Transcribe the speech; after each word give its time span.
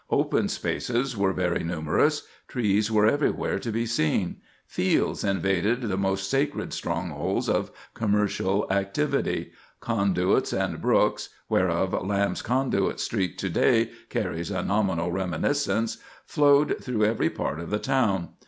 Open 0.09 0.49
spaces 0.49 1.15
were 1.15 1.31
very 1.31 1.63
numerous; 1.63 2.23
trees 2.47 2.89
were 2.91 3.05
everywhere 3.05 3.59
to 3.59 3.71
be 3.71 3.85
seen; 3.85 4.37
fields 4.65 5.23
invaded 5.23 5.81
the 5.83 5.95
most 5.95 6.27
sacred 6.27 6.73
strongholds 6.73 7.47
of 7.47 7.69
commercial 7.93 8.65
activity; 8.71 9.51
conduits 9.79 10.53
and 10.53 10.81
brooks 10.81 11.29
(whereof 11.49 11.93
Lamb's 12.03 12.41
Conduit 12.41 12.99
Street 12.99 13.37
to 13.37 13.49
day 13.51 13.91
carries 14.09 14.49
a 14.49 14.63
nominal 14.63 15.11
reminiscence) 15.11 15.99
flowed 16.25 16.77
through 16.83 17.05
every 17.05 17.29
part 17.29 17.59
of 17.59 17.69
the 17.69 17.77
town. 17.77 18.29